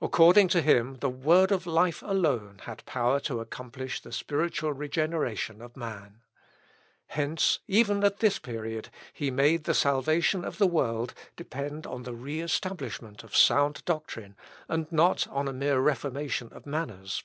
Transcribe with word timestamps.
According 0.00 0.46
to 0.50 0.62
him 0.62 0.98
the 1.00 1.08
word 1.08 1.50
of 1.50 1.66
life 1.66 2.02
alone 2.02 2.60
had 2.66 2.86
power 2.86 3.18
to 3.22 3.40
accomplish 3.40 4.00
the 4.00 4.12
spiritual 4.12 4.72
regeneration 4.72 5.60
of 5.60 5.76
man. 5.76 6.20
Hence, 7.08 7.58
even 7.66 8.04
at 8.04 8.20
this 8.20 8.38
period, 8.38 8.90
he 9.12 9.28
made 9.32 9.64
the 9.64 9.74
salvation 9.74 10.44
of 10.44 10.58
the 10.58 10.68
world 10.68 11.14
depend 11.34 11.84
on 11.84 12.04
the 12.04 12.14
re 12.14 12.38
establishment 12.40 13.24
of 13.24 13.34
sound 13.36 13.84
doctrine, 13.84 14.36
and 14.68 14.86
not 14.92 15.26
on 15.26 15.48
a 15.48 15.52
mere 15.52 15.80
reformation 15.80 16.50
of 16.52 16.64
manners. 16.64 17.24